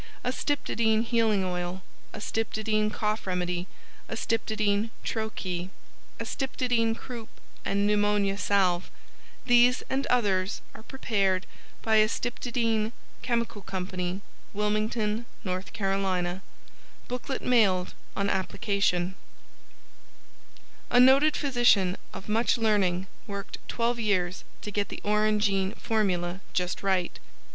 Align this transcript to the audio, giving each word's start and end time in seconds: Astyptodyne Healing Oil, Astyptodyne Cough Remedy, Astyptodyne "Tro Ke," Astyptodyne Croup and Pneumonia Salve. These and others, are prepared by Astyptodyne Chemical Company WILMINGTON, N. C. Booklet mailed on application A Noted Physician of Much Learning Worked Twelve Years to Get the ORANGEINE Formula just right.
Astyptodyne 0.25 1.03
Healing 1.03 1.43
Oil, 1.45 1.83
Astyptodyne 2.11 2.91
Cough 2.91 3.27
Remedy, 3.27 3.67
Astyptodyne 4.09 4.89
"Tro 5.03 5.29
Ke," 5.29 5.69
Astyptodyne 6.19 6.97
Croup 6.97 7.29
and 7.63 7.85
Pneumonia 7.85 8.35
Salve. 8.35 8.89
These 9.45 9.83
and 9.91 10.07
others, 10.07 10.61
are 10.73 10.81
prepared 10.81 11.45
by 11.83 11.97
Astyptodyne 11.99 12.93
Chemical 13.21 13.61
Company 13.61 14.21
WILMINGTON, 14.55 15.27
N. 15.45 15.63
C. 15.63 16.39
Booklet 17.07 17.43
mailed 17.43 17.93
on 18.15 18.27
application 18.27 19.13
A 20.89 20.99
Noted 20.99 21.37
Physician 21.37 21.95
of 22.11 22.27
Much 22.27 22.57
Learning 22.57 23.05
Worked 23.27 23.59
Twelve 23.67 23.99
Years 23.99 24.43
to 24.63 24.71
Get 24.71 24.89
the 24.89 25.01
ORANGEINE 25.03 25.75
Formula 25.75 26.41
just 26.53 26.81
right. 26.81 27.19